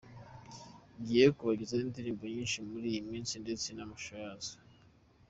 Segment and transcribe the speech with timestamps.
[0.99, 4.53] Ngiye kubagezaho indirimbo nyinshi muri iyi minsi ndetse n’amashusho yazo.